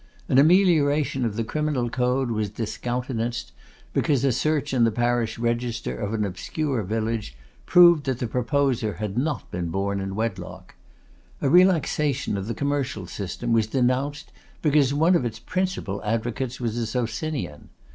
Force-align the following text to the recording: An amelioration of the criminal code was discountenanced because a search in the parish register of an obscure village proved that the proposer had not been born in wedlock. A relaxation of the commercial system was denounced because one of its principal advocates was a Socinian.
An 0.27 0.39
amelioration 0.39 1.25
of 1.25 1.35
the 1.35 1.43
criminal 1.43 1.87
code 1.87 2.31
was 2.31 2.49
discountenanced 2.49 3.51
because 3.93 4.23
a 4.25 4.31
search 4.31 4.73
in 4.73 4.83
the 4.83 4.89
parish 4.89 5.37
register 5.37 5.95
of 5.95 6.11
an 6.11 6.25
obscure 6.25 6.81
village 6.81 7.37
proved 7.67 8.05
that 8.07 8.17
the 8.17 8.25
proposer 8.25 8.93
had 8.95 9.15
not 9.15 9.51
been 9.51 9.69
born 9.69 9.99
in 10.01 10.15
wedlock. 10.15 10.73
A 11.39 11.49
relaxation 11.49 12.35
of 12.35 12.47
the 12.47 12.55
commercial 12.55 13.05
system 13.05 13.53
was 13.53 13.67
denounced 13.67 14.31
because 14.63 14.91
one 14.91 15.15
of 15.15 15.23
its 15.23 15.37
principal 15.37 16.03
advocates 16.03 16.59
was 16.59 16.77
a 16.79 16.87
Socinian. 16.87 17.69